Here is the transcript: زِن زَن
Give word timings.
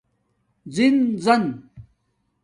زِن 0.75 0.95
زَن 1.23 1.43